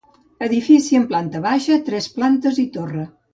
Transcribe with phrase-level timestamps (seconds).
[0.45, 3.07] Edifici amb planta baixa, tres plantes i torre.